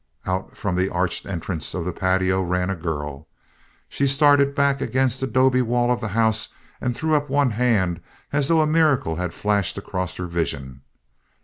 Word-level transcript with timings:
Out 0.25 0.57
from 0.57 0.75
the 0.75 0.89
arched 0.89 1.27
entrance 1.27 1.69
to 1.73 1.83
the 1.83 1.91
patio 1.93 2.41
ran 2.41 2.71
a 2.71 2.75
girl. 2.75 3.27
She 3.87 4.07
started 4.07 4.55
back 4.55 4.81
against 4.81 5.21
the 5.21 5.27
'dobe 5.27 5.61
wall 5.61 5.91
of 5.91 6.01
the 6.01 6.07
house 6.17 6.49
and 6.81 6.95
threw 6.97 7.13
up 7.13 7.29
one 7.29 7.51
hand 7.51 8.01
as 8.33 8.47
though 8.47 8.61
a 8.61 8.65
miracle 8.65 9.17
had 9.17 9.31
flashed 9.31 9.77
across 9.77 10.15
her 10.15 10.25
vision. 10.25 10.81